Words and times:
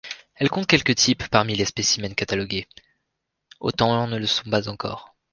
Elle 0.33 0.49
compte 0.49 0.65
quelque 0.65 0.93
types 0.93 1.27
parmi 1.27 1.53
les 1.55 1.65
spécimens 1.65 2.15
catalogués, 2.15 2.67
autant 3.59 4.07
ne 4.07 4.17
le 4.17 4.25
sont 4.25 4.49
pas 4.49 4.67
encore. 4.67 5.15